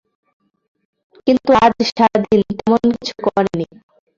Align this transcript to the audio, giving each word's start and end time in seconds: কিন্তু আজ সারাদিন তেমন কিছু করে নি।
কিন্তু 1.27 1.49
আজ 1.63 1.73
সারাদিন 1.89 2.41
তেমন 2.57 2.81
কিছু 2.93 3.13
করে 3.25 3.51
নি। 3.59 3.65